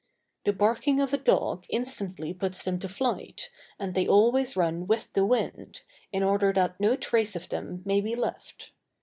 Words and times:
The 0.45 0.53
barking 0.53 0.99
of 0.99 1.13
a 1.13 1.17
dog 1.19 1.65
instantly 1.69 2.33
puts 2.33 2.63
them 2.63 2.79
to 2.79 2.89
flight, 2.89 3.51
and 3.77 3.93
they 3.93 4.07
always 4.07 4.57
run 4.57 4.87
with 4.87 5.13
the 5.13 5.23
wind, 5.23 5.83
in 6.11 6.23
order 6.23 6.51
that 6.53 6.79
no 6.79 6.95
trace 6.95 7.35
of 7.35 7.49
them 7.49 7.83
may 7.85 8.01
be 8.01 8.15
left. 8.15 8.71